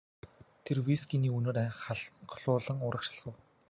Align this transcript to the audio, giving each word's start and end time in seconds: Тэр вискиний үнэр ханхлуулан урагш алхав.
Тэр 0.65 0.77
вискиний 0.87 1.31
үнэр 1.37 1.57
ханхлуулан 1.81 2.77
урагш 2.85 3.07
алхав. 3.11 3.35